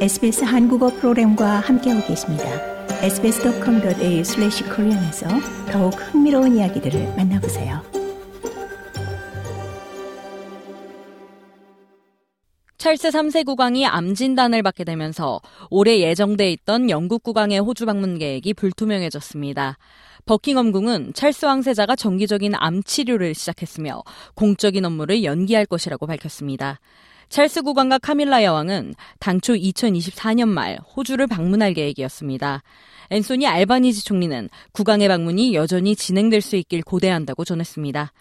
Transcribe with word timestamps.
SBS 0.00 0.44
한국어 0.44 0.88
프로그램과 0.88 1.60
함께하고 1.60 2.06
계십니다. 2.06 2.44
sbs.com.au/korean에서 3.02 5.28
더욱 5.70 5.90
흥미로운 5.90 6.56
이야기들을 6.56 7.16
만나보세요. 7.18 7.82
찰스 12.78 13.10
3세 13.10 13.44
국왕이 13.44 13.86
암 13.86 14.14
진단을 14.14 14.62
받게 14.62 14.84
되면서 14.84 15.42
올해 15.68 16.00
예정돼 16.00 16.50
있던 16.52 16.88
영국 16.88 17.22
국왕의 17.22 17.58
호주 17.58 17.84
방문 17.84 18.18
계획이 18.18 18.54
불투명해졌습니다. 18.54 19.76
버킹엄 20.24 20.72
궁은 20.72 21.12
찰스 21.12 21.44
왕세자가 21.44 21.94
정기적인 21.94 22.54
암 22.56 22.82
치료를 22.82 23.34
시작했으며 23.34 24.02
공적인 24.34 24.82
업무를 24.86 25.24
연기할 25.24 25.66
것이라고 25.66 26.06
밝혔습니다. 26.06 26.80
찰스 27.30 27.62
국왕과 27.62 27.98
카밀라 27.98 28.42
여왕은 28.42 28.94
당초 29.20 29.54
2024년 29.54 30.48
말 30.48 30.78
호주를 30.78 31.28
방문할 31.28 31.74
계획이었습니다. 31.74 32.64
앤소니 33.10 33.46
알바니지 33.46 34.04
총리는 34.04 34.48
국왕의 34.72 35.06
방문이 35.06 35.54
여전히 35.54 35.94
진행될 35.94 36.40
수 36.40 36.56
있길 36.56 36.82
고대한다고 36.82 37.44
전했습니다. 37.44 38.12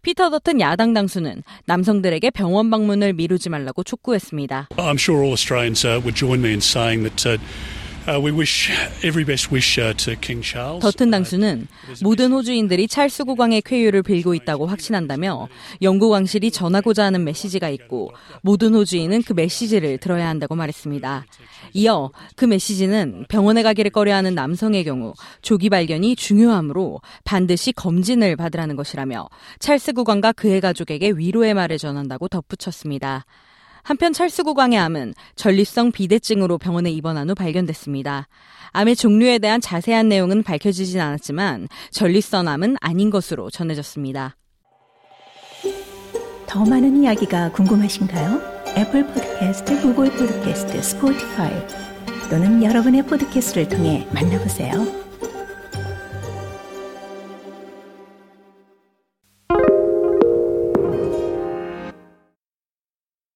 피터 0.00 0.30
더튼 0.30 0.60
야당 0.60 0.94
당수는 0.94 1.42
남성들에게 1.66 2.30
병원 2.30 2.70
방문을 2.70 3.12
미루지 3.12 3.50
말라고 3.50 3.82
촉구했습니다. 3.82 4.68
I'm 4.76 4.98
sure 4.98 5.20
all 5.20 5.32
Australians 5.32 5.86
uh, 5.86 6.00
would 6.00 6.16
join 6.16 6.40
me 6.40 6.50
in 6.50 6.60
saying 6.60 7.04
that 7.04 7.38
uh, 8.08 8.14
Uh, 8.14 8.20
we 8.20 8.30
wish 8.30 8.70
every 9.02 9.24
best 9.24 9.50
wish 9.50 9.78
uh, 9.78 9.92
to 9.94 10.14
King 10.20 10.42
Charles. 10.42 10.80
더튼 10.80 11.10
당수는 11.10 11.66
모든 12.02 12.32
호주인들이 12.32 12.86
찰스 12.86 13.24
국왕의 13.24 13.62
쾌유를 13.62 14.02
빌고 14.02 14.34
있다고 14.34 14.66
확신한다며 14.66 15.48
영국 15.82 16.10
왕실이 16.10 16.50
전하고자 16.50 17.04
하는 17.04 17.24
메시지가 17.24 17.68
있고 17.70 18.12
모든 18.42 18.74
호주인은 18.74 19.22
그 19.22 19.32
메시지를 19.32 19.98
들어야 19.98 20.28
한다고 20.28 20.54
말했습니다. 20.54 21.24
이어 21.72 22.10
그 22.36 22.44
메시지는 22.44 23.24
병원에 23.28 23.62
가기를 23.62 23.90
꺼려하는 23.90 24.34
남성의 24.34 24.84
경우 24.84 25.14
조기 25.42 25.70
발견이 25.70 26.14
중요하므로 26.14 27.00
반드시 27.24 27.72
검진을 27.72 28.36
받으라는 28.36 28.76
것이라며 28.76 29.28
찰스 29.58 29.94
국왕과 29.94 30.32
그의 30.32 30.60
가족에게 30.60 31.12
위로의 31.16 31.54
말을 31.54 31.78
전한다고 31.78 32.28
덧붙였습니다. 32.28 33.24
한편 33.84 34.12
국왕의 34.12 34.78
암은 34.78 35.14
전립성 35.36 35.92
비대증으로 35.92 36.58
병원에 36.58 36.90
입원한 36.90 37.30
후 37.30 37.34
발견됐습니다. 37.34 38.28
암의 38.72 38.96
종류에 38.96 39.38
대한 39.38 39.60
자세한 39.60 40.08
내용은 40.08 40.42
밝혀지진 40.42 41.00
않았지만 41.00 41.68
전립선 41.92 42.48
암은 42.48 42.78
아닌 42.80 43.10
것으로 43.10 43.50
전해졌습니다. 43.50 44.36
더 46.46 46.64
많은 46.64 47.02
이야기가 47.02 47.52
궁금하신가요? 47.52 48.54
애플 48.76 49.06
포드캐스트, 49.06 49.82
구글 49.82 50.10
포드캐스트, 50.10 50.82
스포티파이 50.82 51.52
또는 52.30 52.62
여러분의 52.62 53.04
포드캐스트를 53.04 53.68
통해 53.68 54.08
만나보세요. 54.12 55.03